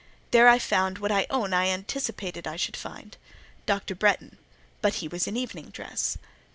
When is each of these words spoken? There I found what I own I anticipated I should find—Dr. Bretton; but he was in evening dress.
There 0.31 0.47
I 0.49 0.57
found 0.57 0.97
what 0.97 1.11
I 1.11 1.27
own 1.29 1.53
I 1.53 1.67
anticipated 1.67 2.47
I 2.47 2.55
should 2.55 2.75
find—Dr. 2.75 3.93
Bretton; 3.93 4.39
but 4.81 4.95
he 4.95 5.07
was 5.07 5.27
in 5.27 5.37
evening 5.37 5.69
dress. 5.69 6.17